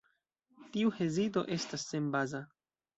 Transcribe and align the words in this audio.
Tiu 0.77 0.95
hezito 0.97 1.47
estas 1.59 1.89
senbaza. 1.95 2.45